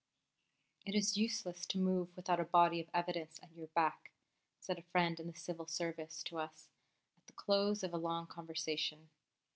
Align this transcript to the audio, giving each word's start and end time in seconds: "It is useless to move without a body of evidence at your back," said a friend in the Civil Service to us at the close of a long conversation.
"It 0.83 0.95
is 0.95 1.15
useless 1.15 1.67
to 1.67 1.77
move 1.77 2.15
without 2.15 2.39
a 2.39 2.43
body 2.43 2.79
of 2.81 2.89
evidence 2.91 3.39
at 3.43 3.51
your 3.51 3.67
back," 3.67 4.09
said 4.59 4.79
a 4.79 4.89
friend 4.91 5.19
in 5.19 5.27
the 5.27 5.37
Civil 5.37 5.67
Service 5.67 6.23
to 6.23 6.39
us 6.39 6.69
at 7.17 7.27
the 7.27 7.33
close 7.33 7.83
of 7.83 7.93
a 7.93 7.97
long 7.99 8.25
conversation. 8.25 9.11